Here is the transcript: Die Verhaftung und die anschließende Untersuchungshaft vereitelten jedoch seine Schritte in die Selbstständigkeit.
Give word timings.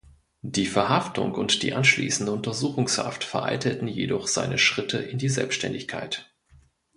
Die 0.41 0.65
Verhaftung 0.65 1.35
und 1.35 1.61
die 1.61 1.75
anschließende 1.75 2.31
Untersuchungshaft 2.31 3.23
vereitelten 3.23 3.87
jedoch 3.87 4.25
seine 4.25 4.57
Schritte 4.57 4.97
in 4.97 5.19
die 5.19 5.29
Selbstständigkeit. 5.29 6.33